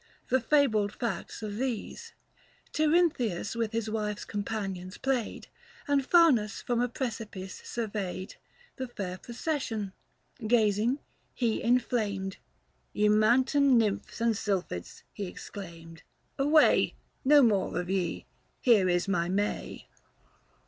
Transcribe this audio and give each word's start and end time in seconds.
The 0.29 0.41
fabled 0.41 0.93
facts 0.93 1.43
are 1.43 1.51
these:— 1.51 2.13
315 2.73 3.37
Tirynthius 3.37 3.55
with 3.55 3.71
his 3.71 3.87
wife's 3.87 4.25
companions 4.25 4.97
played, 4.97 5.47
And 5.87 6.03
Faunus 6.03 6.59
from 6.59 6.81
a 6.81 6.89
precipice 6.89 7.61
surveyed 7.63 8.33
The 8.77 8.87
fair 8.87 9.19
procession: 9.19 9.93
gazing, 10.47 10.97
he 11.35 11.61
inflamed;" 11.61 12.37
Ye 12.93 13.09
mountain 13.09 13.77
Nymphs 13.77 14.19
and 14.19 14.35
Sylphids," 14.35 15.03
he 15.13 15.27
exclaimed," 15.27 16.01
Away— 16.39 16.95
no 17.33 17.43
more 17.43 17.79
of 17.79 17.87
ye; 17.87 18.25
here 18.59 18.89
is 18.89 19.07
my 19.07 19.29
May." 19.29 19.85